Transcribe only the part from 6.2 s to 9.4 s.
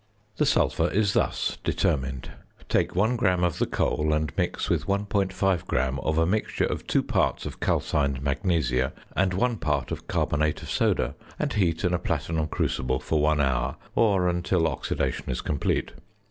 mixture of 2 parts of calcined magnesia and